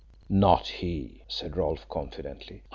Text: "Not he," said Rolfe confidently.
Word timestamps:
"Not 0.29 0.67
he," 0.67 1.21
said 1.27 1.55
Rolfe 1.55 1.87
confidently. 1.87 2.63